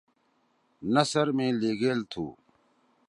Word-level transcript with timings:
نثر 0.93 1.27
می 1.37 1.47
لیِگیل 1.59 1.99
تُھو 2.11 2.25